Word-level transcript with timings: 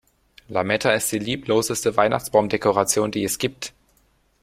Lametta 0.47 0.91
ist 0.93 1.11
die 1.11 1.19
liebloseste 1.19 1.95
Weihnachtsbaumdekoration, 1.95 3.11
die 3.11 3.23
es 3.23 3.37
gibt. 3.37 3.71